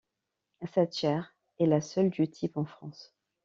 Cette 0.73 0.97
Chaire 0.97 1.35
est 1.59 1.67
la 1.67 1.79
seule 1.79 2.09
du 2.09 2.27
type 2.27 2.57
en 2.57 2.65
France. 2.65 3.13